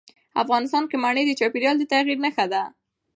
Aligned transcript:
افغانستان 0.43 0.83
کې 0.89 0.97
منی 1.03 1.23
د 1.27 1.31
چاپېریال 1.39 1.75
د 1.79 1.83
تغیر 1.91 2.17
نښه 2.25 2.45
ده. 2.51 2.63